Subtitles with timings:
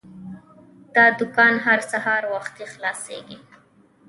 [0.95, 3.37] دا دوکان هر سهار وختي خلاصیږي.